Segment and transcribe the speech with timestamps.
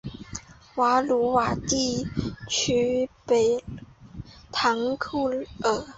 [0.77, 2.07] 瓦卢瓦地
[2.49, 3.63] 区贝
[4.51, 5.25] 唐库
[5.61, 5.85] 尔。